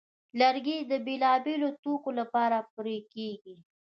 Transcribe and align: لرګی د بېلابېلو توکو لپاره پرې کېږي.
لرګی 0.39 0.77
د 0.91 0.93
بېلابېلو 1.05 1.69
توکو 1.83 2.11
لپاره 2.19 2.57
پرې 2.73 2.97
کېږي. 3.13 3.55